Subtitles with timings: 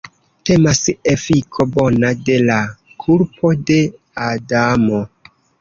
[0.49, 0.79] Temas
[1.11, 2.57] efiko bona de la
[3.07, 3.81] kulpo de
[4.33, 5.05] Adamo.